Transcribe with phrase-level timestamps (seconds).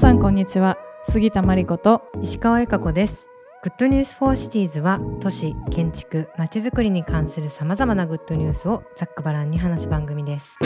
[0.00, 0.78] さんこんにちは。
[1.04, 3.26] 杉田真理子と石川由佳子です。
[3.62, 10.56] G ood News for Cities は都市建築まちづくりに関するさまざまなグッドニュースをざっくばらんに話す番組です。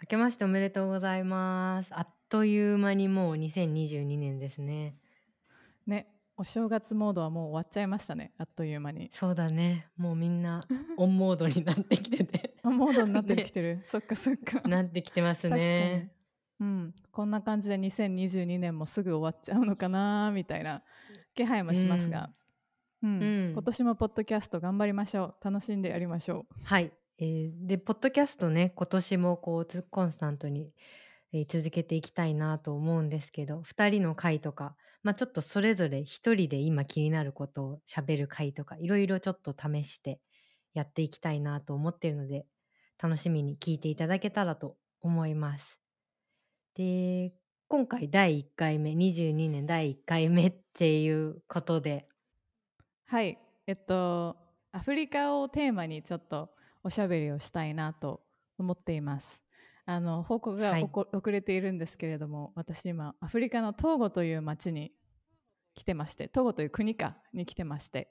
[0.00, 1.90] 明けましておめでとうございます。
[1.90, 4.94] あっという間にもう2022年ですね。
[5.88, 6.06] ね
[6.36, 8.30] お正月モードはもう終わっちゃいましたね。
[8.38, 9.10] あっという間に。
[9.10, 9.88] そうだね。
[9.96, 10.64] もうみんな
[10.96, 14.60] オンモードになってきててモードになってきてる、 ね、そっかそっか。
[14.68, 16.12] なってきてますね。
[16.60, 20.82] うん、こんな感じで2022年もすぐ終わっちゃうのかなみたいな。
[21.34, 22.30] 気配もしますが、
[23.00, 25.44] うん、うん、今年もポッドキャスト頑張りましょう。
[25.44, 26.64] 楽しんでやりましょう。
[26.64, 30.72] はい、えー、でポッドキャストね今年もこうコンスタントに、
[31.32, 40.20] えー、続けていきたいなと思うんですけど2人の回とかまあ、ちょっとそれぞれ一人で今気になることをしゃべる回とかいろいろちょっと試して
[40.74, 42.46] やっていきたいなと思っているので
[43.02, 45.78] 楽しみに聞いていただけたらと思います。
[46.74, 47.32] で
[47.68, 52.08] 今回第1回目22年第1回目っていうことで
[53.06, 54.36] はいえっと
[54.72, 56.50] アフリカをテーマにちょっと
[56.84, 58.22] おしゃべりをしたいなと
[58.58, 59.42] 思っています。
[59.86, 64.92] あの報告が、はい、遅れているんですけれども私今アフリカのトーゴという町に
[65.74, 68.10] 来てましてトーゴという国かに来てまして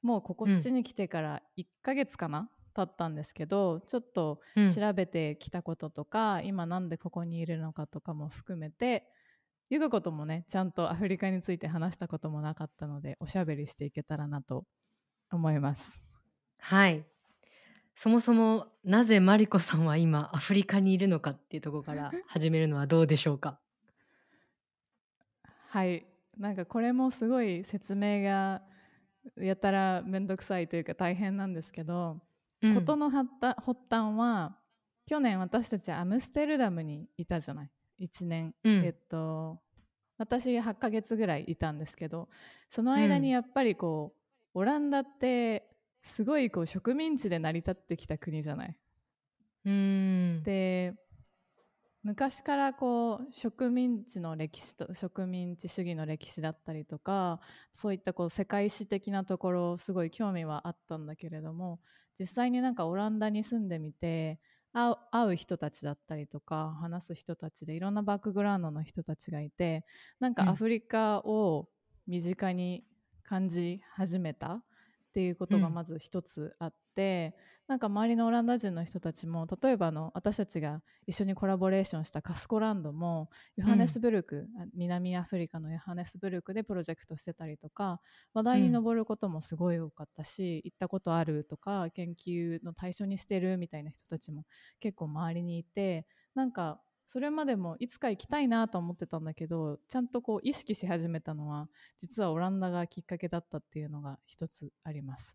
[0.00, 4.40] もうここっちに来てから1ヶ月かな、うん、経ったんですけどちょっと
[4.74, 9.06] 調べてきたこととか、うん、今なんでここにいるのかとかも含めて
[9.70, 14.66] ゆくこともねちゃんと アフリカについて話したこともなかったのでおしゃべりしていけたらなと
[15.30, 16.00] 思います。
[16.58, 17.04] はい。
[17.94, 23.60] そもそもなぜマリコさんは今アフリカにいるのかっていうところから 始めるのはどうでしょうか？
[25.68, 26.06] はい。
[26.36, 28.62] なんかこれもすごい説明が
[29.36, 32.22] やたら面倒くさいというか大変なんですけど、うん、
[32.72, 34.56] 事の発端は
[35.06, 39.60] 去年私たちアムステルダムにいたじゃない？1年、うん、えっと
[40.16, 42.28] 私8ヶ月ぐらいいたんですけど
[42.68, 44.14] その間にやっぱりこ
[44.54, 45.68] う、オランダって
[46.02, 48.76] すごいこう植民地で成り立ってきた国じゃない？
[49.64, 50.42] うん。
[50.42, 50.94] で
[52.04, 57.40] 昔からこう植民地の歴史と植民地主義の歴史だったりとか
[57.72, 61.80] そういったこう世界史的なところすごい興味はあったんだけれども
[62.18, 64.38] 実際になんかオランダに住んでみて
[64.74, 69.86] 会う人たちだったりとか話す人たちでいろんなバックグラウンドの人たちがいて
[70.20, 71.68] なんかアフリカを
[72.06, 72.84] 身近に
[73.22, 74.62] 感じ始めた。
[75.14, 88.00] っていうことがまず一つあって、うん、なんか周りのオランダ人の人たちも例えばの私たちが一緒にコラボレーションしたカスコランドもヨハネスブルク、うん、南アフリカのヨハネスブルクでプロジェクトしてたりとか
[88.32, 94.44] 話題に上ることもすごい多かったし、うん、行ったことあるとか研究の対象にしてるみたいな人たちも
[94.80, 101.68] 結構周りにいてなんかそれまでもいつか行きたいなと思ってたんだけどちゃんとこう意識し始めたのは
[101.98, 105.34] 実はオランダがきっかけだったっていうのが一つあります。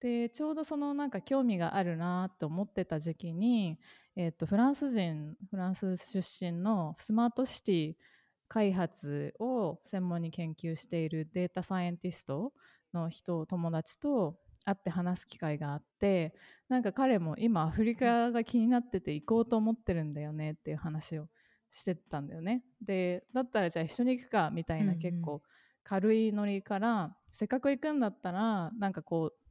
[0.00, 3.78] でちょうどそのなんか興味があるなと思ってた時期に、
[4.16, 7.94] えー、とフランス人フランス出身のスマートシティ
[8.46, 12.52] 開発を専門に研究しているデータサイエンティスト
[12.94, 16.34] の人友達と会って話す機会があって
[16.68, 21.26] なんか彼も今アフリカが気になってて行こうと思ってるんだよねっていう話を
[21.70, 22.62] してたんだよね。
[22.80, 25.42] でだったらじゃあ一緒に行くかみたいな結構
[25.82, 29.47] 軽いノリから、うんうん、せっかく行くんだったらなんかこう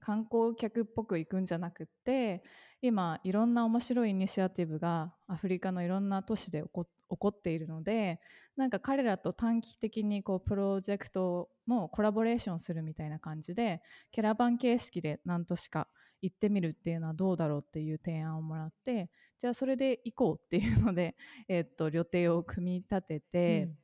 [0.00, 2.42] 観光客っぽく行くんじゃなくって
[2.82, 8.20] 今いろんな面白いイニシアティブがアフリカのいろんな都市で起こっているので
[8.56, 15.88] なんか彼らと短期的にこうプロジェクトのコラボレーションするみたいな感じでキャラバン形式で何都市か
[16.22, 21.16] 行ってみるっていうのはどうだろうっていう提案をもらってじゃあそれで行こうっていうので、
[21.48, 23.78] えー、っと旅程を組み立てて、うん、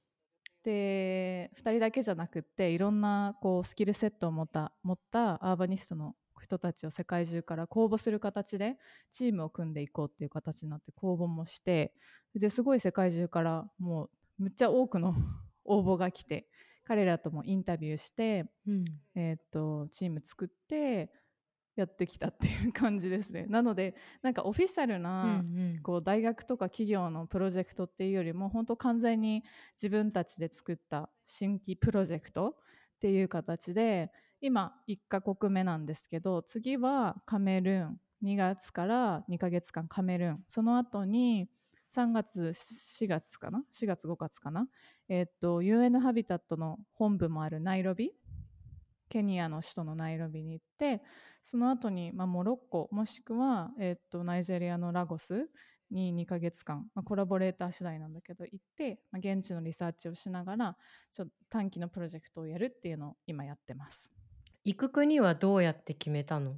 [0.66, 8.76] で2人だけじゃなくっていろんなこうスキルセットを持った持ったアーバニストの人たちを世界中から公募する形で
[9.12, 11.94] チームを組んでいこうっていう形になって公募もして
[12.34, 15.14] ですごい世界中からもうむっちゃ多くの
[15.64, 16.48] 応募が来て
[16.82, 18.84] 彼らともインタビューして、うん、
[19.14, 21.12] えー、っとチーム作って
[21.76, 23.46] やってきたっていう感じですね。
[23.50, 25.44] なのでなんかオフィシャルな、
[25.82, 29.44] こう大学とか企業のプロジェクトっていうよりも本当完全に
[29.74, 32.56] 自分たちで作った新規プロジェクト
[32.96, 40.44] っていう形で今1カ国目なんですけど次はカメルーン2月から2ヶ月間カメルーン。
[40.46, 41.48] その後に
[41.88, 44.66] 3月4月かな？4月5月かな？
[45.08, 48.12] えっ、と UN ハビタットの本部もあるナイロビ
[49.08, 51.02] ケニアの首都のナイロビに行って
[51.42, 55.48] その後にまあ、モロッコもしくは、えっ、とナイジェリアのラゴス
[55.90, 60.76] に2ヶ月間、まあ、コラボレーター次第なんだけど行って、まあ、現地のリサーチをしながら
[61.12, 64.10] ちょっと短期のプロジェクトをやるっていうのを今やってます。
[64.64, 66.56] 行く国はどうやって決めたの？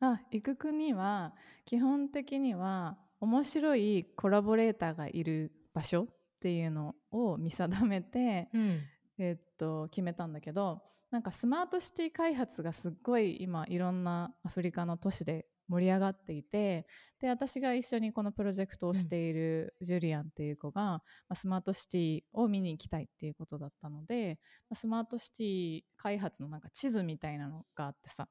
[0.00, 1.34] あ行く国は
[1.64, 6.06] 基本的には面白いコラボレーターがいる場所っ
[6.40, 8.80] ていうのを見定めて、うん
[9.18, 16.86] えっと決めたんだけどなんかスマートシティ開発がすっごい今いろんなアフリカの都市で盛り上がっていて
[17.20, 24.38] で私が一緒にこのプロジェクトをしているジュリアンっていう子が、まあ、スマートシティを見に行きたいっていうことだったので、
[24.70, 28.28] まあ、スマートシティ開発のなんか地図みたいなのがあってさ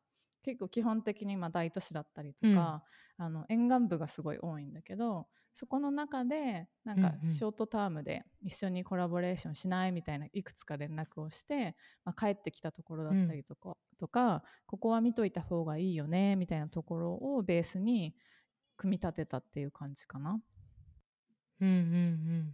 [0.48, 2.82] 結構基本的にまあ大都市だったりとか、
[3.18, 7.34] あの沿岸部がすごい多いんだけどそこの中でなんかうんうん。
[7.34, 18.16] ショートタームで一緒にコラボレーションしないみたいないくつか連絡をして、まあ、帰ってきたところだったりとか,、とかここは見といた方がいいよねみたいなところをベースに
[18.78, 20.40] 組み立てたっていう感じかな。
[21.60, 22.54] うんうんうん。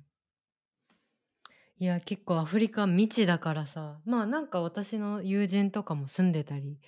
[1.78, 4.00] いや結構アフリカ未知だからさ。
[4.06, 6.80] まあなんか私の友人とかも住んでたり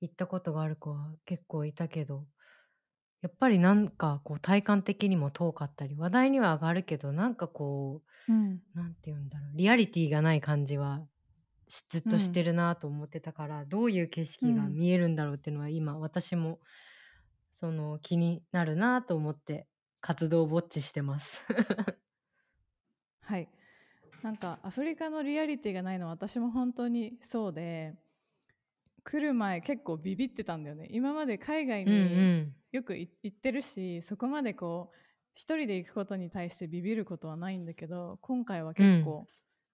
[0.00, 2.26] 行ったことがある子は結構いたけど
[3.22, 8.62] やっぱりなんかこう体感的にも遠かったり話題には上がるけどなんかこうん。
[8.74, 11.06] うなんて言うんだろうリアリティがない感じは
[11.68, 16.60] しずっとしてるなと思ってたから、どういう景色が見えるんだろうっていうのは今私も
[17.54, 19.68] その気になるなと思って
[20.00, 21.42] 活動ぼっちしてます。
[23.22, 23.48] はい。
[24.22, 27.96] なんかアフリカのリアリティがないのは私も本当にそうで
[29.04, 30.88] 来る前結構ビビってたんだよね。
[30.90, 32.54] 今まで海外うんうにん。
[32.72, 34.96] よくい行ってるしそこまでこう
[35.34, 39.26] 一人で行くことに対してビビることはないんだけど今回は結構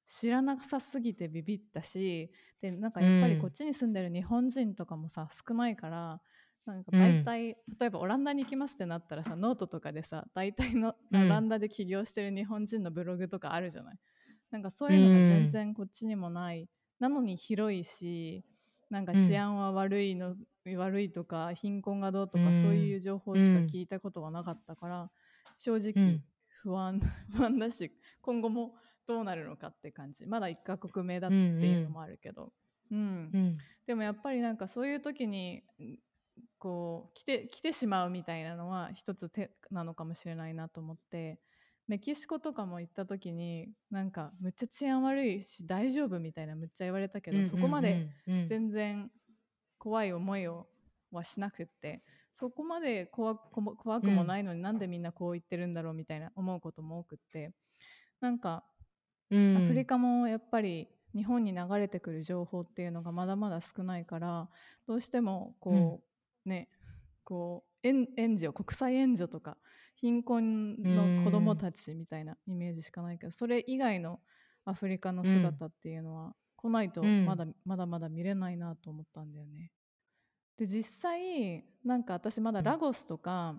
[0.06, 2.30] 知らなさすぎてビビったし、
[2.60, 6.20] でなんかやっぱりこっちに住んでる日本人とかもさ少ないから
[6.64, 11.20] なんか大体、例えばオランダに行きますってなったらさノートとかでさ大体のうん。
[11.22, 13.98] オランダで起業してる日本人のブログとかあるじゃない。
[14.50, 16.68] なんかそういうのが全然こっちにもない、
[17.00, 18.44] なのに広いし
[18.90, 20.36] なんか治安は悪いの、
[20.76, 22.52] 悪いとか貧困がどうとか、うん。
[22.54, 25.10] そういう情報しか聞いたことがなかったから
[25.56, 26.24] 正う直ん
[26.62, 27.00] 不安、
[27.30, 30.26] 不安だし今後もどうなるのかって感じ。
[30.26, 32.52] まだ1カ国目だっていうのもあるけど、
[32.90, 33.32] うん。
[33.32, 33.66] うん。
[33.86, 35.98] でもやっぱりなんかそういう時にん
[36.58, 41.40] こう来て来てしまうみたいなのは一つ手なのかもしれないなと思って
[41.88, 49.10] メキシコとかも行った時になんかむっちゃ治安悪いし大丈夫みたいなむっちゃ言われたけど、そこまで全然
[49.78, 50.66] 怖い思いを
[51.12, 52.02] はしなくって
[52.34, 57.52] そこまで怖く怖怖くもないのになんでみんなこう言ってるんだろうみたいな思うことも多くって
[58.20, 58.64] なんか
[59.30, 59.56] うん。
[59.56, 64.48] アフリカもやっぱり日本に流れてくる情報っていうのがまだまだ少ないから
[64.86, 66.02] どうしてもこ
[66.44, 66.68] う、ね
[67.24, 69.56] こう援援助国際援助とか
[69.94, 74.20] 貧困の子どもたちみたいなイメージしかないけどそれ以外の
[74.64, 77.24] アフリカの姿っていうのは来ないとうん。
[77.24, 79.70] まだ、まだまだ見れないなと思ったんだよね。
[80.58, 83.54] で実際なんか私まだラゴスとか、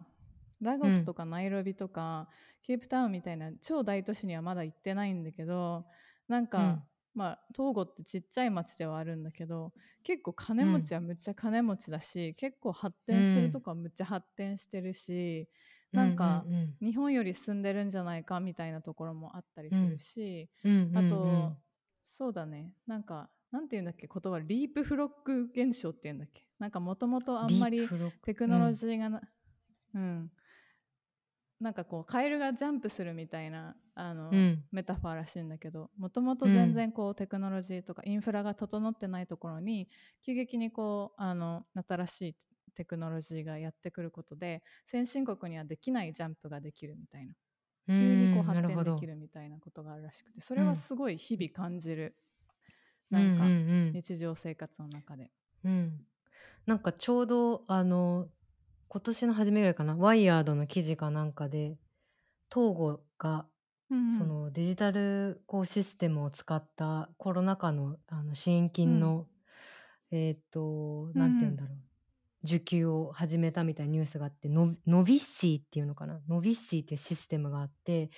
[0.60, 2.28] ラゴスとかナイロビとか、
[2.64, 5.86] ケープタウンみたいな超大都市にはまだ行ってないんだけど
[6.28, 6.84] なんか、うん
[7.18, 15.50] まあトーゴってちっちゃい町ではあるんだけど結構金持ちはむっちゃ金持ちだし、結構発展してるとこはむっちゃ発展してるし、
[15.92, 20.92] なんかうんうん日本より進んでるんじゃないかみたいなところもあったりするし、うん。
[20.96, 21.58] うんあと、うん
[22.04, 22.72] そうだね。
[22.86, 26.48] なんかなんて言うんだっけ言葉リープフロック現象って言うんだっけ。
[26.60, 27.90] なんかもともとあんまり
[28.24, 29.22] テクノロジーがな、
[29.96, 30.32] うん
[31.60, 34.64] なんかこうカエルがジャンプするみたいなあの、うん。
[34.72, 39.90] メタファーらしいんだけどもともと全然こうテクノロジーとかインフラが整ってないところに
[40.24, 42.36] 急激にこうあの新しい
[42.76, 47.34] テクノロジーがやってくることで先進国にはできないジャンプができるみたいな。
[47.90, 52.16] 急にこう発展できるみたいなことがあるらしくてそれはすごい日々感じる、
[53.12, 53.52] うんなんかうん。
[53.52, 55.32] うん日常生活の中で。
[55.64, 56.06] うん、
[56.66, 58.28] なんかちょうどあの
[58.90, 61.78] 今年の初めぐらいかなワイヤードの記事かなんかで
[62.50, 63.46] トーゴが
[63.90, 64.18] うんうん。
[64.18, 69.28] そのデジタルこうシステムを使ったコロナ禍のあの支援金の、
[70.12, 71.78] えっ、となんて言うんだろう、
[72.44, 78.10] 受給を始めたみたいなニュースがあってノノビッシーっていうのかなノビッシーっていうシステムがあって、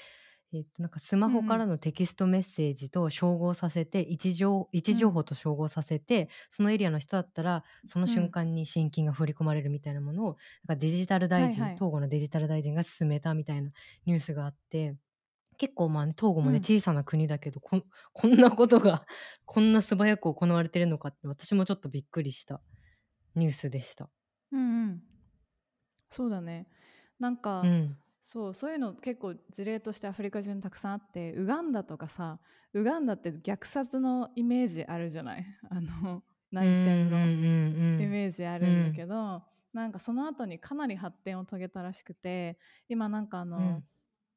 [0.52, 10.38] えっとなんかスマホからのテキストメッセージと照合させて位置情位置情報と照合させて、そのエリアの人だったらその瞬間に新金が振り込まれるみたいなものを、
[10.68, 11.76] なんかデジタル大臣、はいはい。
[11.76, 13.70] 東郷のデジタル大臣が進めたみたいな
[14.06, 14.96] ニュースがあって
[15.58, 16.64] 結構まあ、ね、東郷もね、うん。
[16.64, 19.00] 小さな国だけどこん こんなことが
[19.46, 22.62] こんな素早く行われてるのかって私もちょっとびっくりした
[23.36, 24.10] ニュースでした。
[24.52, 25.04] うんうん。
[26.10, 26.68] そうだね。
[27.20, 32.40] なんか、うんそうそういうの結構事例としてアフリカ中にたくさんあってウガンダとかさ
[32.74, 35.46] ウガンダって虐殺のイメージあるじゃない？
[35.70, 42.58] あの内戦のイメージあるんだけど、なんかその後にかなり発展を遂げたらしくて
[42.88, 43.84] 今なんかあの、うん。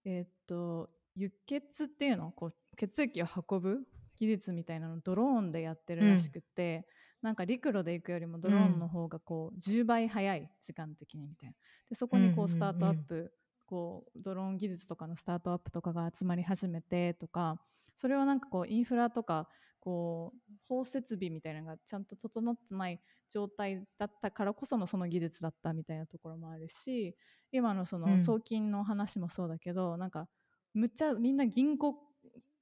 [0.04, 2.32] えーっと輸血っていうの？
[2.32, 3.86] こう血液を運ぶ
[4.16, 6.86] 技術みたいなのをドローンでやってるらしくて、
[7.20, 11.54] なんか陸路で行くよりもドローンの方がこう10倍早い時間的にみたいな。
[11.88, 13.32] でそこにこうスタートアップ、
[13.72, 17.58] こうドローン技術とかのスタートアップとかが集まり始めてとか
[17.96, 19.48] それはなんかこうインフラとか
[19.80, 23.00] こう法設備みたいなのがちゃんと整ってない
[23.30, 27.16] 状態だったからこそのその技術だったみたいなところもあるし
[27.50, 30.28] 今のその送金の話もそうだけど、うん、なんか
[30.74, 31.94] むっちゃみんな銀行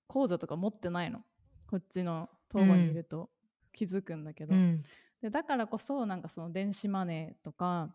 [0.07, 1.21] 口座とか持ってないの？
[1.67, 3.31] こっちの東郷にいると。
[3.73, 4.83] 気づくんだけど、うん、
[5.23, 7.95] でだからこそなんかその電子マネーとか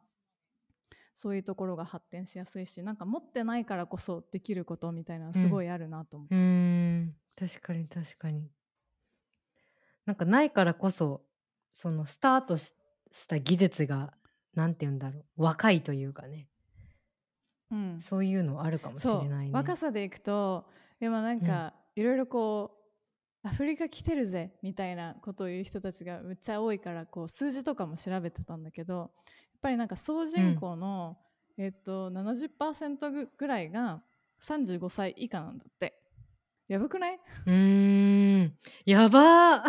[1.15, 8.51] そういうところが発展しやすいしなんか持ってないからこそできることみたいなのすごいあるなと思って、うん、確かに確かに。
[10.05, 11.23] なんかないからこそ
[11.73, 12.73] そのスタートし
[13.27, 14.13] た技術が
[14.53, 16.47] 何て言うんだろう若いというかね、
[17.71, 19.51] うん、そういうのあるかもしれないね。
[19.53, 20.67] 若さでいくと
[20.99, 22.71] でもなんか、いろいろこ
[23.43, 29.11] うアフリカ来てるぜみたいなことを言う人たちがめっちゃ多いからこう数字とかも調べてたんだけど
[29.65, 31.17] ぱりなんか総人口の、
[31.57, 34.03] うん、えっと70%ぐらいが
[34.41, 35.99] 35歳以下なんだって。
[36.67, 37.19] やばくない？
[37.45, 38.57] うん。
[38.85, 39.63] やば。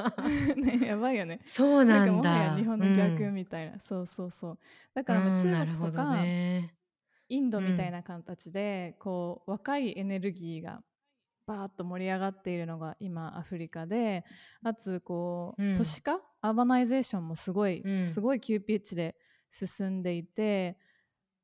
[0.56, 1.40] ねやばいよね。
[1.44, 2.12] そうなんだ。
[2.12, 4.58] もはや日本の逆みたいな、うん、そうそうそう。
[4.94, 6.74] だからもう中国とか、ね、
[7.28, 10.82] インドみたいな形で、うん、こう若いエネルギーが
[11.46, 14.24] バーッと盛り上がっているのが今アフリカで
[14.62, 16.20] あつこう、うん、都市化？
[16.40, 19.16] アーバナイゼーションもすごい、すごい急ピッチで
[19.50, 20.78] 進んでいて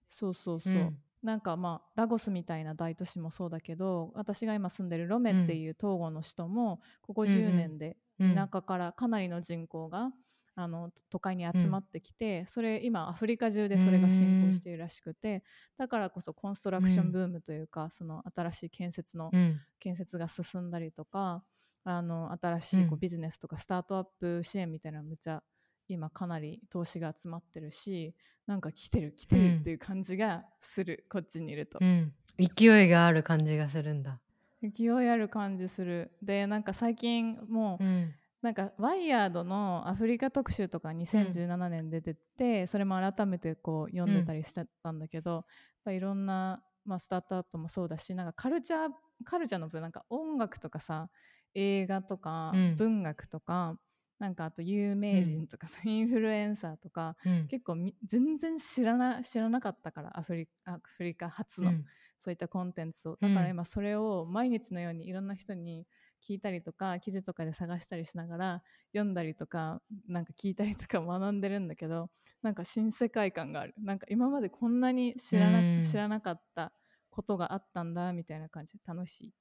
[0.09, 10.13] そうそうそう、なんかまあラゴスみたいな大都市もそうだけど私が今住んでるロメっていう東郷の首都もここ10年で田舎からかなりの人口が
[10.57, 15.43] あの都会に集まってきて、うん、それ今アフリカ中でそれが進行しているらしくて
[15.79, 21.43] だからこそコンストラクションブームというか、うん、その新しい建設の、うん、建設が進んだりとか
[21.83, 25.43] あの新しいこうビジネスとかスタートアップ支援みたいなのめっちゃ
[25.89, 28.15] 今かなり投資が集まってるし
[28.47, 34.21] なんか来てる来てるっていう感じがする、こっちにいると、うん、勢いがある感じがするんだ。
[34.63, 36.13] 勢いある感じする。
[36.23, 45.45] でなんか最近もう、うん、なんかワイヤードのアフリカ特集とか2017年出てて、うん、それも改めてこう読んでたりしてたんだけど、やっ
[45.85, 48.91] ぱいろんな、まあ、スタートアップもそうだしなんかカルチャー
[49.25, 51.09] カルチャーの分なんか音楽とかさ
[51.55, 53.79] 映画とか文学とか、
[54.19, 61.85] なんかあと有名人とかさ、うん、インフルエンサーとか、うん、結構全然知らな知らなかったからアフリアフリカ初の、うん、
[62.19, 63.17] そういったコンテンツを。
[63.21, 65.87] だから今それを毎日のようにいろんな人に
[66.23, 73.75] 聞いたりとか記事とかで探したりしながら読んだりとかなんか聞いたりとか学んでるんだけどなんか新世界観がある。
[73.79, 76.73] なんか今までこんなに知らな,、知らなかった
[77.11, 78.75] ことがあったんだみたいな感じ。
[78.75, 79.35] で楽しい。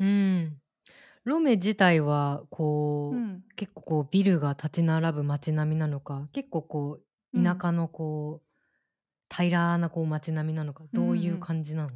[0.00, 0.62] うん
[1.24, 3.44] ロメ自体はこう、うん。
[3.54, 7.00] 結構こうビルが立ち並ぶ街並みなのか、結構こ
[7.34, 11.90] う田舎のこう、平らなこう街並みなのか、どういう感じなの？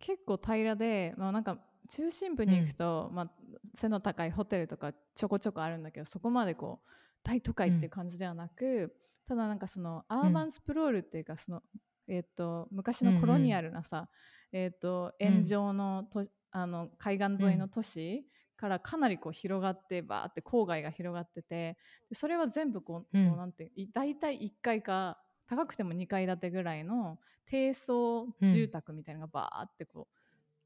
[0.00, 3.30] 結構平らで、まあ、なんか中心部に行くと、まあ、
[3.74, 6.90] 背の高いホテルとかちょこちょこあるんだけど、そこまでこう
[7.22, 8.94] 大都会っていう感じではなく、
[9.28, 11.62] ただなんかそのアーバンスプロールっていうか、その、
[12.08, 14.08] えっと、昔のコロニアルなさ、
[14.52, 16.24] えっと、円状のと
[16.56, 18.24] あの海岸沿いの都市
[18.56, 21.76] からかなりこう広がってバーって郊外が広がってて
[22.08, 25.18] でそれは全部こう,、うん、こうなんて大体1階か
[25.48, 30.16] 高くても2階建てぐらいの低層住宅みたいなのがバーってこう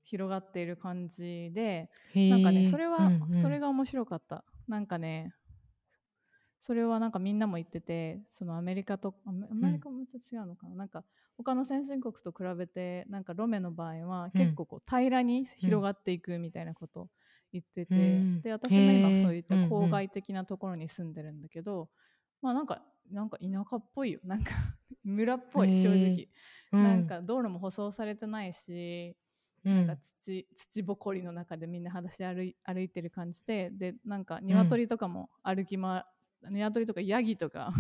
[0.03, 4.43] 広がっている感じで、うん、なんかねそれは、それが面白かった。
[4.67, 5.35] なんかね
[6.61, 11.05] それはなんかみんなも言っててそのアメリカとアメリカもまた違うのかな、うん、なんか
[11.37, 17.09] 他の先進国と比べてなんかロメの場合は結構こう平らに広がっていくみたいなことを
[17.53, 21.89] 言ってて、うん、で私も今そういった郊外的なところに住んでるんだけど、
[22.43, 24.21] まあなんかなんか田舎っぽいよ。
[24.25, 24.51] なんか
[25.05, 26.29] 村っぽい正直、
[26.73, 29.17] うん、なんか道路も舗装されてないし、
[29.65, 36.03] なんか土土ぼこりの中でみんな裸足歩い歩いてる感じででなんか鶏とかも歩きま、うん、
[36.43, 37.73] 鶏とかヤギとか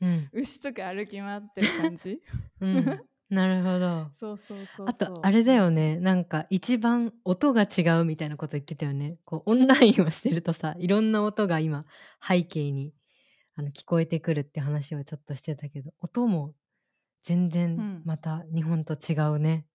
[0.00, 2.20] うん、牛とか歩き回ってる感じ、
[2.60, 3.00] うん、
[3.30, 4.10] なるほど。
[4.12, 5.98] そうそうそうあとあれだよね。
[5.98, 9.16] なんか一番音が違うみたいなこと言ってたよね。
[9.24, 11.80] こうオンラインをしてるとさ いろんな音が今
[12.20, 12.92] 背景に
[13.54, 16.54] あの聞こえてくるって話をちょっとしてたけど音も
[17.22, 18.02] 全う然ん。
[18.04, 19.66] また日本と違うね。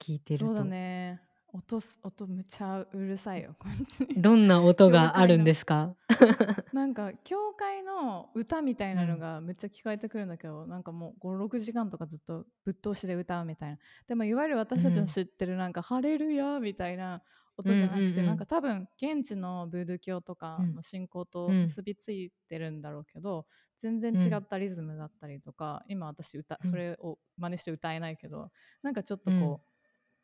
[0.00, 0.46] 聞いてると。
[0.46, 4.00] そうだね音す音むちゃうるさいよこっち。
[4.00, 5.96] にどんな音教があるんですか？
[6.72, 9.18] なんか教会の歌みたいなのうん。
[9.18, 13.78] がめっちゃ聞こえてくるんだけど、なんかもう56時間とかずっとぶっ通しで歌うみたいな。
[14.06, 17.22] でもいわゆる私たちの知ってるなんか「ハレルヤ」みたいな
[17.56, 18.26] 音じゃなくて、うんうんうん。
[18.26, 21.56] なんか多分現地のブードゥー教とかの信仰とうん。
[21.60, 23.46] 結びついてるんだろうけど、
[23.78, 26.70] 全然違ったリズムだったりとか、今私歌うん。
[26.70, 28.50] それを真似して歌えないけど
[28.82, 29.62] なんかちょっとこ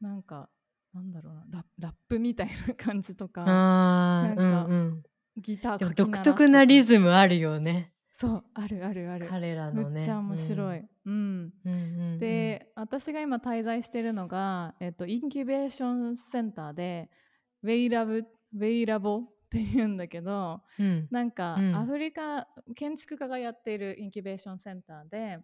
[0.01, 0.51] う、なんか
[0.97, 5.03] なんだろうなララップみたいな感じとかなんかうんうん。
[5.37, 6.23] ギターとか。
[6.23, 7.93] 特なリズムあるよね。
[8.13, 9.27] そうあるあるある。
[9.29, 9.97] 彼らのね。
[9.97, 11.53] めっちゃ面白い、うん。
[11.67, 12.19] うん。
[12.19, 17.11] で私が今滞在しているのが、えっと、インキュベーションセンターで
[17.63, 18.21] ウェイラブ
[18.55, 21.09] ウェイラボっていうんだけどうん。
[21.11, 21.77] なんか、うん。
[21.77, 25.41] アフリカ建築家がやっているインキュベーションセンターで、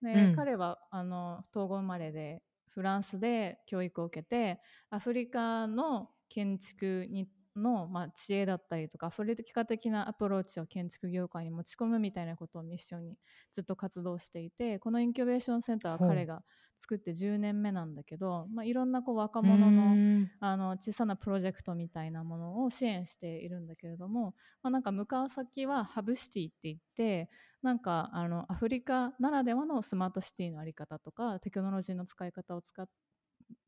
[0.00, 0.34] でうん。
[0.34, 2.42] 彼はあの統合生まれで
[2.76, 13.16] フランスで教育を受けてアフリカの建築にの、まあ、知恵だったりとかアフリカ的なアプローチを建築業界に持ち込むみたいなことをミッションに
[13.50, 16.42] ずっと活動していてこのインキュベーションセンターは彼が
[16.76, 27.30] 作って10年目なんだけど、まあ、いろんなこう若う者のあの小さなプロジェクトみたいなものを支援しているんだけれども、まあ、なんか向かう先はハブシティって言って
[27.62, 32.86] なんかあのアフリカならではのスマートシティのあり方とかテクノロジーの使い方を使っ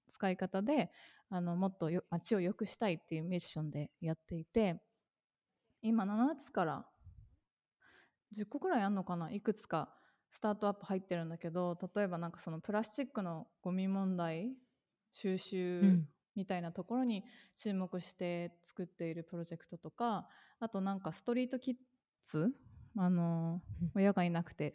[0.09, 0.91] 使い方で
[1.31, 4.81] あのもっとよ街を良くしたいっていうミッションでやっていて
[5.83, 6.87] 今7つから
[8.37, 9.31] 10個くらいあるのかな？
[9.31, 9.88] いくつか
[10.30, 14.52] スタートアップ入ってるんだけど例えばなんかそのプラスチックのゴミ問題
[15.11, 15.38] 収
[15.80, 16.08] う集ん。
[16.37, 17.25] みたいなところに
[17.56, 20.28] 注目して作っているプロジェクトとか
[20.61, 21.75] あとなんかストリートキッ
[22.25, 22.52] ズ
[22.97, 23.93] あのうん。
[23.95, 24.75] 親がいなくて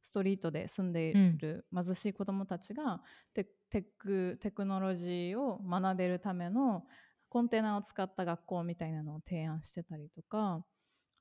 [0.00, 3.02] ストリートで住んでいる貧しい子どもたちが
[3.32, 6.84] テテックテクノロジーを学べるための
[7.28, 10.64] コンテナを使った学校みたいなのを提案してたりとか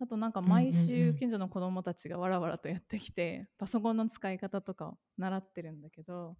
[0.03, 1.11] あとなんか毎うんうんうん。
[1.11, 6.37] 週近所の子どもたちがわらわらとやってきて パソコンの使い方とかを習ってるんだけど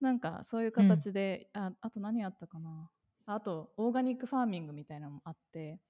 [0.00, 2.90] なんかそういう形で、ああと何あったかな？
[3.26, 5.80] あとオーガニックファーミングみたいなのもあって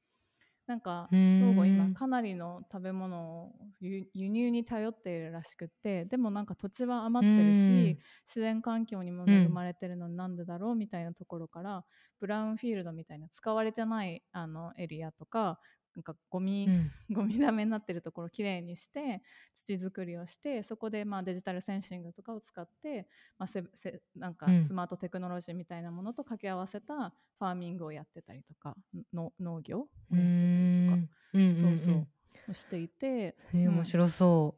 [0.66, 1.24] なんかうーん。
[1.36, 7.56] トーゴ今かなりの食べ物を輸輸入に頼っているらしくってでもなんか土地は余ってるう
[7.90, 7.94] ん。
[7.94, 11.84] し自然環境にも恵まれてるのになんでだろうみたいなところから
[12.20, 15.60] ブラウンフィールドみたいな使われてないあのエリアとか
[15.94, 16.90] なんかゴミ、うん。
[17.14, 19.22] ゴミダメになってるところをきれいにして
[19.54, 24.64] 土作りをしてそこでまあデジタルセンシングとかを使って、まあ、せせなんかうん。
[24.64, 28.76] スマートテクノロジーみたいなものと掛け合わせたファーミングをやってたりとか
[29.12, 32.06] の農業をうやってたりとかうんんそうそう
[32.48, 34.56] をしていて、え面白そ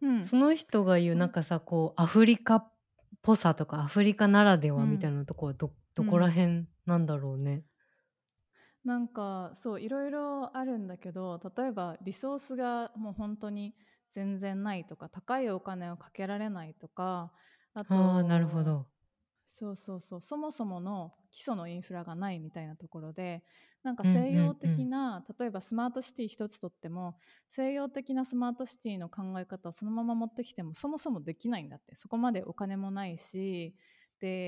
[0.00, 0.06] う。
[0.06, 0.12] う。
[0.20, 0.24] ん。
[0.26, 2.72] その人が言うなんかさこうアフリカっ
[3.22, 7.62] ぽさとかアフリカならではみたいなとこはどどこら辺なんだろうね。
[8.84, 13.76] なんかそういろいろあるんだけど例えばリソースがもう本当に
[14.10, 17.32] 全然ないとか高いお金をかけられないとか
[17.74, 18.88] あとああなるほど。
[19.46, 23.44] そうそうそうそもそもの基礎のインフラがないみたいなところで
[23.82, 27.18] なんか西洋的な、例えばスマートシティ一つとっても
[27.50, 33.74] 西洋的なスマートシティの考え方をそのまま持ってきてもそもそもできないんだってそこまでお金もないしで、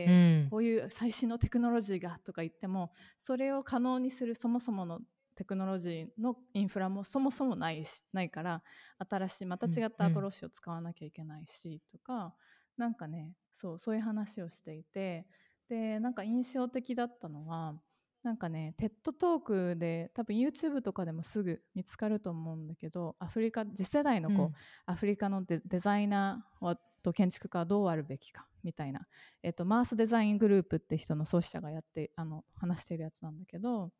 [0.08, 0.10] う
[0.46, 0.48] ん。
[0.50, 5.00] こういう最新のテクノロジーがとか言ってもそれを可能にするそもそもの
[5.37, 8.62] テクノロジーのインフラもそもそもないしないから
[9.10, 12.34] 新しいまた違ったアプローチを使わなきゃいけないしとか、
[12.76, 15.26] なんかねそうそういう話をしていて
[15.68, 17.74] でなんか印象的だったのは
[18.22, 24.52] なんかね TED トークで多分 YouTube とかでもすぐ見つかると思うんだけどアフリカ次世代のこう、うん
[24.87, 29.07] アフリカのデデザイナーはと建築家はどうあるべきかみたいな、
[29.43, 33.90] えっと、マースデザイングループって人の創始者がやってあの話してるやつなんだけど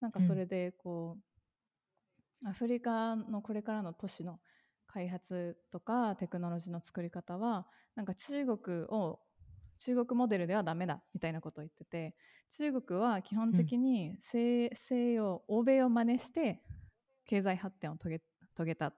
[0.00, 1.16] なんかそれでこ
[2.44, 4.38] う、アフリカのこれからの都市の
[4.86, 9.18] 開発とかテクノロジーの作り方はなんか中国を
[9.78, 12.14] 中国モデルではダメだみたいなことを言ってて
[12.50, 16.62] 中国は基本的に西,、西洋欧米を真似して
[17.24, 18.20] 経済発展を遂げ
[18.54, 18.92] 遂げた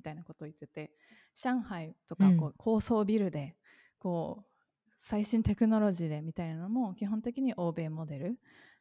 [0.00, 0.90] みたいなことを言ってて
[1.36, 3.54] 上海とかこうう高層ビルで
[3.98, 8.38] こう最新テクノロジーでみたいなのも基本的に欧米モデル。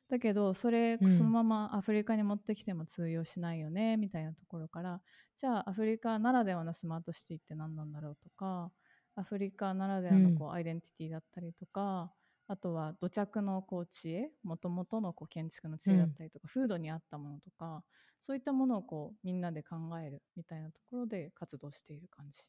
[0.09, 1.09] だけどそれうん。
[1.09, 5.01] そのままアフリカに持ってきても通用しないよねみたいなところから
[5.37, 8.71] じゃあアフリカならではのスマートシティって何なんだろうとか
[9.15, 12.11] アフリカならではのこうアイデンティティだったりとか、
[12.49, 17.85] あとは土着のこう知恵もともとのこう建築の知恵だったりとか、風土に合ったものとか
[18.21, 22.39] そういったものをこうみんなで考えるみたいなところで活動している感じ。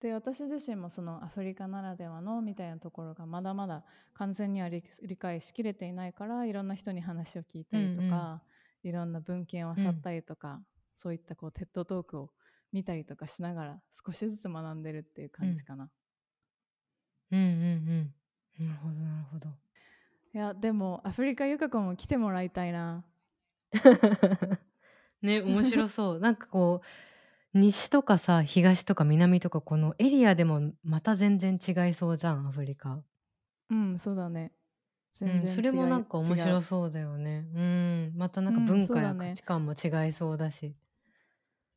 [0.00, 8.42] で私自身もそのアフリカならではのみたいなところがまだまだ完全には理理解しきれていないからいろんな人に話を聞いたりとか、
[8.82, 10.64] いろんな文献を漁ったりとか、
[10.96, 12.30] そういったこうテッドトークを
[12.72, 15.90] 見たりとかしながら少しずつ学んでるっていう感じかな。
[17.30, 18.14] うんうんうん
[18.58, 19.48] なるほどなるほど。
[20.32, 23.04] いやでもアフリカゆか子も来てもらいたいな。
[25.22, 26.20] ね面白そう。
[26.20, 33.02] なんかこう西とかさ東とか南とかこのエリアでもまた全然違いそうじゃんアフリカ。
[33.70, 34.52] うんそうだね。
[35.20, 37.48] うん、全然それもなんか面白そうだよね。
[37.54, 40.76] うん、またなんかうん文化や価値観も違いそうだし。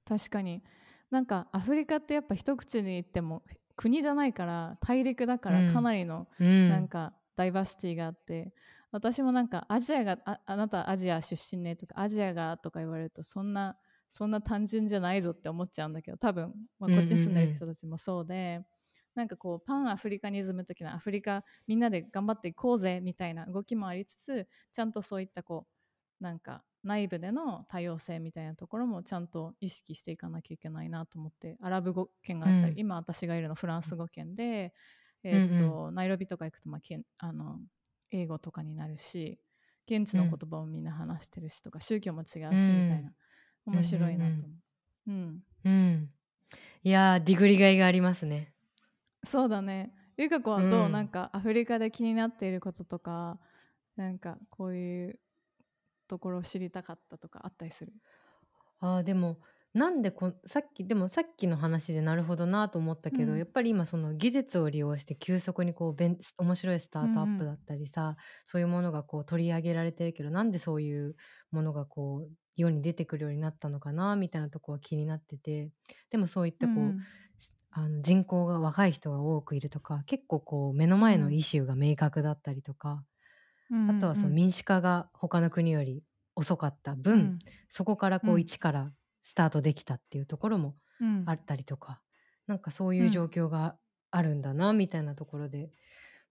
[0.05, 0.61] 確かに
[1.09, 3.43] なんかアフリカってやっぱ一口に言っても
[3.75, 5.73] 国じゃないから大陸だからうん。
[5.73, 8.53] かなりのうん、なんかダイバーシティがあって、
[8.91, 13.75] 私もなんかアジアがああなたアジア出身ねとかアジアがとか言われるとそんな
[14.11, 18.61] そんな単純じゃないぞって思っちゃうんだけど多分、まあ、こっちに住んでる人たちもそうで、
[19.15, 25.65] なんかこうパンアフリカニズム的なアフリカみんなで頑張っていこうぜみたいな動きもありつつちゃんとそういったこ
[26.21, 32.79] うなんか内部での多様性みたいなところもちゃんと意識していかなきゃいけないなと思ってアラブ語圏があったり、うん。
[32.79, 34.73] 今私がいるのフランス語圏で、
[35.23, 35.95] えーっとうん。
[35.95, 37.59] ナイロビとか行くと、まあ、けんあの
[38.11, 39.39] 英語とかになるし
[39.89, 43.11] 現地の言葉をみんな話してるしとか、宗教も違うしみたいな。
[43.65, 44.55] 面白いなと思
[45.07, 45.11] う。
[45.11, 45.43] うん。
[45.63, 46.09] うん。
[46.83, 48.53] いやーディグリがいがありますね。
[49.23, 49.93] そうだね。
[50.17, 51.07] ゆか子はどう、うんなん。
[51.07, 53.39] かアフリカで気になっていることとか
[53.95, 55.19] なんかこういう
[56.07, 57.93] ところを知りたかったとかあったりする？
[58.79, 59.39] あーでも
[59.73, 63.37] なんでこさっきでもさっきの話でなるほどなと思ったけど、うん。
[63.39, 71.15] やっぱり今その技術を利用して急速にこうべん面白いスタートアップだったりさ、そういうものがこう取り上げられてるけどなんでそういう
[71.49, 75.71] ものがこう世に出てくるようになったのかなみたいなとこは気になってて
[76.11, 76.99] でもそういったこう、うん。
[77.75, 83.03] あの人口が若い人が多くいるとか結構こう目の前のイシューが明確だったりとか、
[83.73, 86.03] うんあとはそのうん民主化が他の国より
[86.35, 87.39] 遅かった分、うん。
[87.69, 88.41] そこからこううん。
[88.41, 88.91] 一から
[89.23, 91.23] スタートできたっていうところもうん。
[91.25, 92.01] あったりとか、
[92.47, 93.29] なんかそういう状うん。
[93.29, 93.75] 況が
[94.11, 95.71] あるんだなみたいなところで、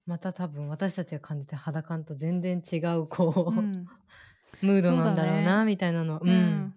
[0.06, 3.72] また多分私たちが感じて肌感と全然違うこう、うん。
[4.62, 6.18] ムードなんだろうなみたいなの。
[6.18, 6.32] ううん。
[6.32, 6.74] ん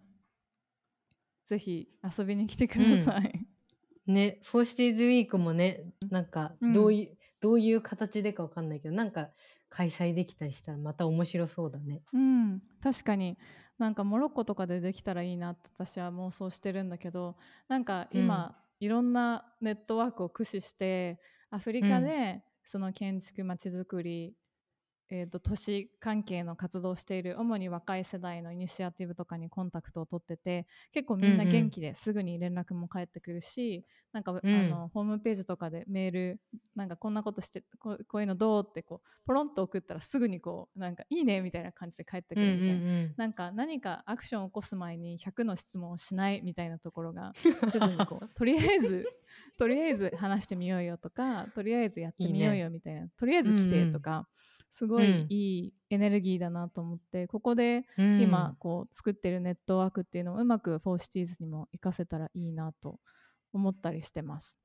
[1.43, 3.45] ぜひ遊びに来てください。
[4.08, 9.30] ねフォーシティーズウィークもねなんかうんどういう、どういう形でかわかんないけどなんか
[9.69, 12.01] 開催できたりしたらまた面白そうだね。
[12.13, 13.38] うん、確かに。
[13.78, 17.36] なんかモロッコとかでできたらいいなって私は妄想してるんだけど
[17.67, 24.34] なんか今、いろんなネットワークを駆使してアフリカでその建築まちづくり、
[25.10, 36.39] えー、と都市関係の活動をしている主に若い世代のイニシアティブとかにコンタクトを取ってて結構みんなうんうん元気ですぐに連絡も返ってくるし、なんか、うんあのホームページとかでメール
[36.76, 42.80] なんかこんなことしてこういうのどうってこうポロンと送ったらすぐにこうなんかいいねみたいな感じで返ってくうんうるみたいな。
[42.80, 47.34] んうんなんか何かアクションを起こす前に100の質問をしないみたいなところが
[47.70, 49.06] せずにこうとりあえず
[49.58, 54.30] とりあえず話してみようよとかとりあえずやってみようよみたいなとりあえず来てとか、
[54.75, 58.19] すごいいいエネルギーだなと思ってここでうん。
[58.19, 62.99] 今こう作ってるネットワークっていうのをうまく for Cities にも活かせたらいいなと
[63.53, 64.59] 思ったりしてます。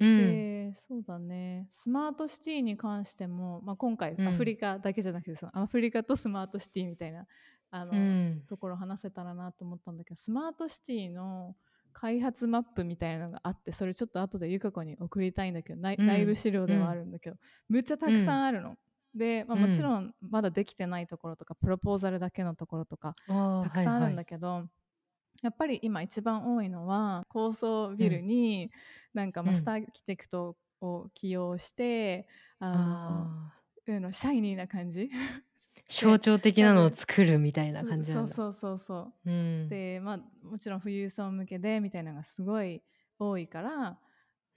[0.00, 0.18] うん。
[0.18, 1.68] でそうだね。
[1.70, 4.26] スマートシティに関しても、まあ、今回うん。
[4.26, 7.24] アフリカだけじゃなくてそのアフリカとスマートシティみたいな
[7.70, 8.42] あの、うん。
[8.48, 11.54] ところ話せたらなと思ったんだけどスマートシティの
[11.92, 17.36] 開発マップみたいなのがあってそれちょっと後でゆか子に送りたいんだけど、内部資料ではあるんだけど、
[17.68, 18.76] むっちゃたくさんあるの。
[19.16, 19.62] で、まあ、うん。
[19.62, 23.14] もちろんまだできてないところとかプロポーザルだけのところとか
[23.62, 24.68] たくさんあるんだはいけど、
[25.42, 28.70] やっぱり今一番多いのは高層ビルに
[29.14, 32.26] なんかマスターアーキテクトを起用して、
[32.58, 35.10] あはいのあーあのシャイニーな感じ
[35.88, 38.34] 象徴的なのを作るみたいな感じなんだ。
[38.34, 39.12] そうそうそう。
[39.14, 39.68] そううん。
[39.68, 42.82] でまあもちろん富裕層向けでみたいなのがすごい
[43.18, 43.96] 多いから、うん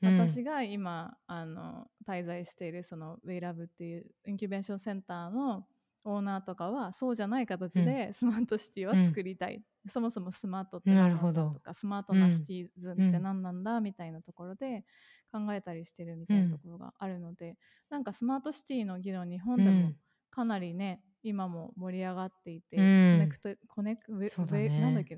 [0.02, 5.66] 私が今あの滞在しているそのウェイラブっていうインキュベーションセンターの
[6.06, 11.54] オーナーとかはそうじゃない形でスマートシティは作りたい、そもそもスマートって何なんだなるほど。
[11.56, 14.86] とかスマートなシティズンって何なんだみたいなところで
[15.32, 17.58] 考えたりしてるみたいなところがあるので、
[17.90, 19.96] なんかスマートシティの議論日本でもうん。
[20.32, 23.18] かなりね今も盛り上がっていて、うん。
[23.18, 25.18] コネクトコネクウェねウェなんだっけ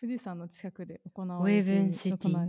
[0.00, 2.48] 富士山の近くで行われているウーブンシティ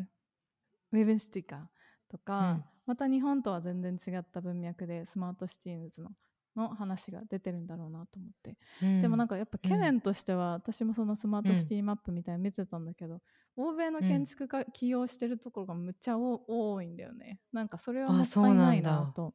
[0.91, 1.69] ウーブンシティか
[2.09, 2.63] とか、うん。
[2.85, 6.09] また日本とは全然違った文脈で smart cities の
[6.55, 9.01] の話が出てるんだろうなと思って、うん。
[9.01, 9.81] でもなんかやっぱ懸うん。
[9.81, 13.21] 念としては、私もそのスマートシティマップみたいなの見てたんだけど、
[13.55, 17.39] 欧米の建築家起用してるところがむっちゃお多いんだよね。
[17.51, 19.33] なんかそれはあもったいないなと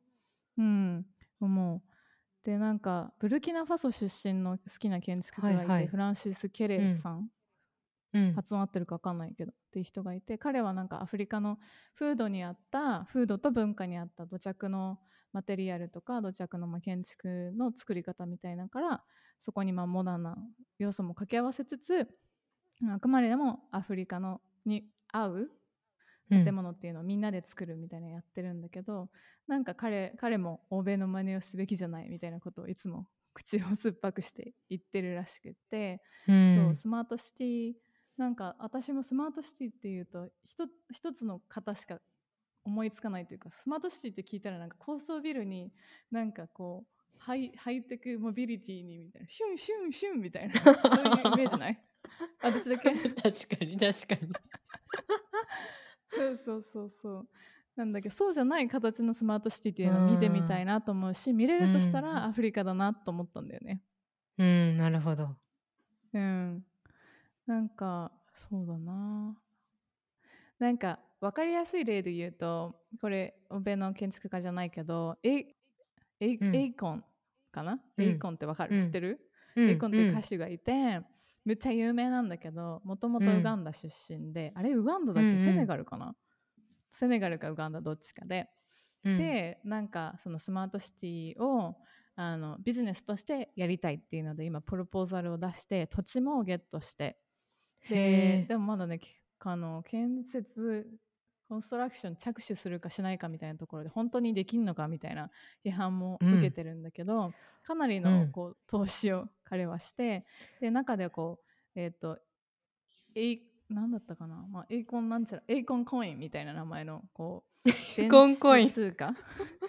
[0.59, 1.07] うん
[1.41, 1.83] 思う。
[2.43, 5.87] でなんかブルキナファソ出身の好きな建築家がいて、はいはい。
[5.87, 7.31] フランシス・ケレさん、
[8.15, 8.43] うん。
[8.43, 11.59] 発音合ってるか分かんないけどっていう人がいて彼はなんかアフリカの
[11.95, 14.99] 風土にあった風土と文化にあった土着の
[15.33, 19.05] マテリアルとか土着のまあ建築の作り方みたいなから
[19.41, 20.37] そこにまあモダンな
[20.79, 22.09] 要素も掛け合わせつつ
[22.89, 25.51] あくまでもアフリカのに合う
[26.31, 26.45] うん。
[26.45, 29.11] 建物っていうのをみんなで作るみたいなのやってるんだけど、
[29.47, 36.35] なんか彼彼も欧米の真似をすべきじゃないみたいなことをいつも口を酸っぱくして言ってるらしくって、うん。
[36.45, 37.75] そうスマートシティ
[38.17, 41.99] なんか私もスマートシティっていうと一一つの型しか
[42.65, 45.73] 思いつかないというかスマートシティって聞いたらなんか高層ビルに
[46.11, 51.81] なんかこうハイハイテクモビリティにみたいなシュンシュンシュンみたいなそういうイメージない？
[52.43, 52.91] 私だけ？
[52.91, 54.33] 確かに確かに。
[56.09, 57.29] そうそうそうそう。
[57.77, 63.83] なんだけどそうじゃない形のスマートシティっていうのを見てみたいなと思うし見れるとしたうんらアフリカだなと思ったんだよね。
[64.39, 65.37] うんなるほど。
[66.13, 66.65] うん
[67.47, 69.37] なんかそうだな。
[70.59, 75.47] なんか分かりやすい例で言うとこれ欧米の建築家じゃないけどエイ
[76.21, 76.57] エイ,、うん。
[76.57, 77.05] エイコン
[77.53, 78.05] かな、うん。
[78.05, 78.83] エイコンってわかる、うん。
[78.83, 79.21] 知ってる、
[79.57, 81.01] うんエイコンっていう歌手がいて、
[81.45, 83.39] めっちゃ有名なんだけどもともとうん。
[83.39, 86.17] ウガンダ出身で、あれウガンダだっけ、セネガルかな？
[86.89, 88.49] セネガルかウガンダどっちかで、
[89.05, 89.19] うん。
[89.19, 91.77] でなんかそのスマートシティを
[92.17, 97.17] あのビジネスとしてやりたいっていうので今プロポーザルを出して土地もゲットして
[97.89, 100.87] ででもまだねきあの建設
[101.49, 105.31] コンストラクション着手するかしないかみたいなところで本当にできんのかみたいな
[105.65, 108.03] 批判も受けてるんだけど、かなりうん。
[108.03, 110.25] のこう投資を彼はして
[110.61, 111.41] で中でこ
[111.77, 112.19] うえっ、と
[113.71, 118.65] エイなんだったかな、まあ、エイコンなんちゃらエイコンコインみたいな名前のこう エイコンコイン。
[118.65, 119.15] 電子通貨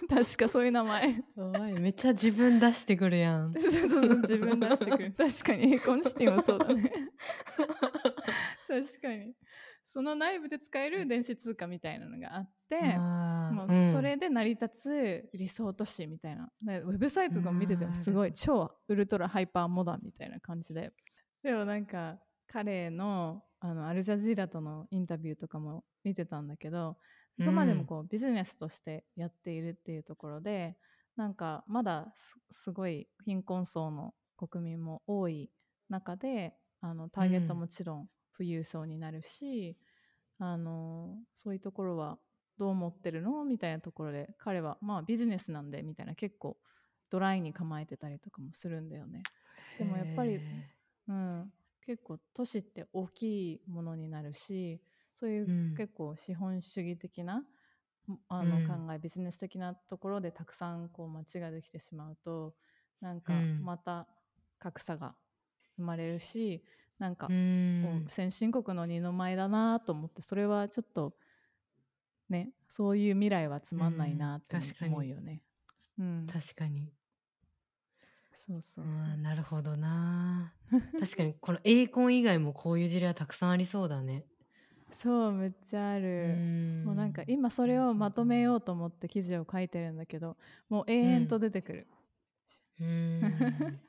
[0.08, 1.24] 確かそういう名前。
[1.80, 3.52] めっちゃ自分出してくるやん。
[3.58, 5.12] そうそうそう自分出してくる。
[5.16, 6.92] 確かにエイコンシティもそうだね。
[8.68, 9.34] 確かに。
[9.84, 13.80] その内部で使える電子通貨みたいなのがあってあーもうん。
[13.80, 20.92] うそれで成り立つ理想都市みたいな、ねウェブサイトとか見ててもすごない超ウルトラハイパーモダンみたいな感じで。
[21.42, 26.96] でもなんか彼のあのアルジャジーラとのインタビューとかも見てたんだけど
[27.40, 30.76] あくまでもこうビジネスとしてやっているっていうところで
[31.16, 35.50] なんかまだすすごい貧困層の国民も多い
[35.88, 37.60] 中であのターゲットうん。
[37.60, 39.78] もちろん富裕層になるし、
[40.38, 42.18] あのそういうところは
[42.58, 43.44] どう思ってるの？
[43.44, 46.58] みたいなところで彼はまあビジネスなんでみたいな結構
[47.08, 49.22] ドライに構えてたりとかもするんだよね。
[49.78, 50.40] でもやっぱりへ
[51.08, 51.52] うん、
[51.86, 54.80] 結構都市って大きいものになるし
[55.12, 55.74] そういううん。
[55.76, 57.42] 結構資本主義的な、
[58.06, 58.66] もあのうん。
[58.66, 62.54] 考えビジネス的なところでたくさんこう街ができてしまうと
[63.00, 63.62] なんかうん。
[63.64, 64.06] また
[64.58, 65.14] 格差が
[65.76, 66.64] 生まれるし
[66.98, 67.28] なんか
[68.08, 71.14] 先進国の二の舞だなと思ってそれはちょっと
[72.28, 74.62] ねそういう未来はつまんないなってうん。
[74.62, 74.92] 確かに。
[74.92, 75.42] 思うよね。
[75.98, 76.92] うん、確かに
[78.36, 80.54] そうそうなるほどな。
[80.98, 84.26] 確かにこのエイコン以外もこういう事例はたくさんありそうだね。
[84.90, 86.42] そうめっちゃある。
[86.82, 90.36] もうなんか今それをまとめようと思って記事を書いてるんだけど
[90.68, 91.88] もう永遠と出てくる、
[92.78, 92.86] うー
[93.74, 93.80] ん。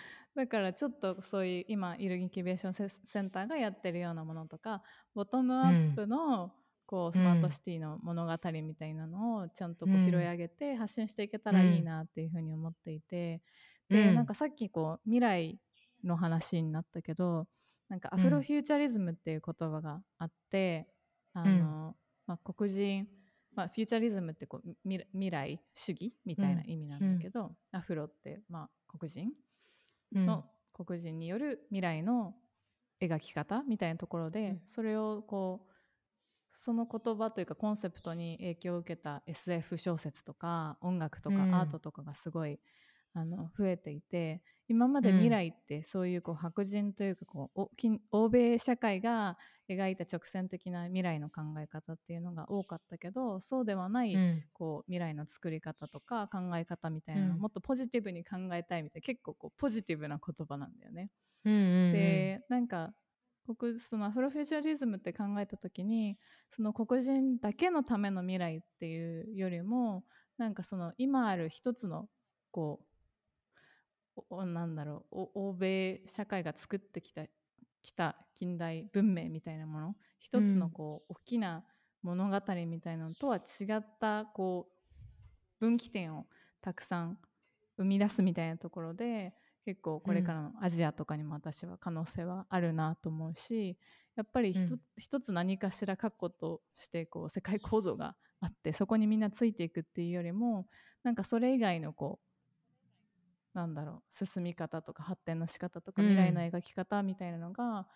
[0.34, 4.82] だからちょっとそういう今いるインキュベーションセセンターがやってるようなものとか
[5.14, 6.54] ボトムアップの
[6.86, 10.00] こうスマートシティの物語みたいなのをちゃんとこううん。
[10.00, 13.42] 拾い上げて発信していけたらいいなっていうふうに思っていて、
[13.88, 15.58] でうんなんかさっきこう未来
[16.04, 17.46] の話になったけど
[17.88, 20.88] なんかアフロフューチャリズムっていう言葉があって、
[21.32, 21.94] あの
[22.26, 23.06] まあ、黒人、
[23.54, 29.30] まあ、フューチャリズムってこう未未来主義みたいな意味なんだけど、アフロってまあ黒人
[30.14, 30.26] うん。
[30.26, 32.34] の黒人による未来の
[33.00, 34.62] 描き方みたいなところで、うん。
[34.66, 35.72] それをこう
[36.56, 41.54] その言葉というかコンセプトに影響を受けた SF 小説とか音楽とかうん。
[41.54, 42.58] アートとかがすごい、
[43.14, 49.38] あの増えていて今まで未来ってそういうこう白人というかこうお近欧米社会が
[49.70, 54.42] 描いた直線的な未来の考え方っていうのが多かったけどそうではない、うん。
[54.52, 57.40] こう未来の作り方とか考え方みたいなのをうん。
[57.42, 61.10] もっとポジティブに考えたいみたいな結構こうポジティブな言葉なんだよね。
[61.44, 61.92] うんうんうん。
[61.92, 62.92] でなんか
[63.58, 66.18] 黒そのアフロフューチャリズムって考えた時に
[66.50, 70.04] その黒人だけのための未来っていうよりも
[70.38, 72.08] なんかその今ある一つの
[72.50, 72.86] こう
[74.30, 77.22] おなんだろうお欧米社会が作ってきた
[77.82, 79.96] きた近代文明みたいなもの。
[80.18, 81.64] 一つのこう、大きな
[82.04, 86.26] 物語みたいなのとは違ったこう分岐点を
[86.60, 87.18] たくさん
[87.78, 93.78] 生み出すみたいなところで結構これからのアジアとかにも私は可能性はあるなと思うし
[94.16, 100.66] やっぱり一つ,、一つ何かしら確固としてこう世界構造があってそこにみんなついていくっていうよりも
[101.02, 102.33] なんかそれ以外のこう
[103.54, 107.86] なんだろう進み方とか発展の仕方とか未来の描き方みたいなのが、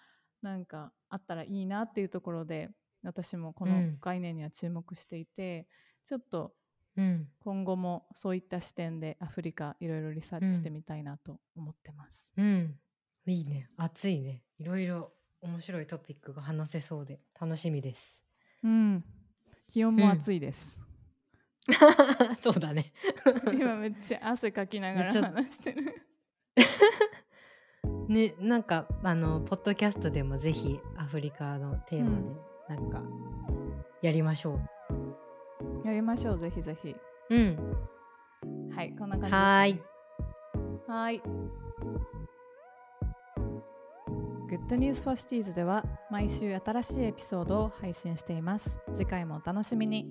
[0.40, 2.70] なんかあったらいいなっていうところで
[3.02, 5.66] 私もこの概念には注目していて、
[6.04, 6.54] ちょっと
[7.40, 12.32] 今後もそういった視点でアフリカいろいろリサーチしてみたいなと思ってます。
[12.36, 12.78] うん、
[13.26, 13.68] いいね。
[13.76, 14.42] 熱いね。
[14.58, 18.20] いろいろ面白いトピックが話せそうで楽しみです。
[18.64, 19.04] うん、
[19.68, 20.87] 気温も暑いです。
[22.40, 22.92] そうだね。
[23.52, 26.02] 今めっちゃ汗かきながら話してる。
[28.08, 33.02] ねなんかあのポッドキャストでもぜひアフリカのテーマでなんか
[34.00, 34.60] やりましょ
[35.84, 36.96] う、やりましょうぜひぜひ。
[37.30, 37.76] うん。
[38.74, 39.80] はいこんな感じです、ね、はい。
[40.86, 41.22] はい。
[44.48, 48.80] Good News for Cities では毎週新しいエピソードを配信しています。
[48.94, 50.08] 次回もお楽しみに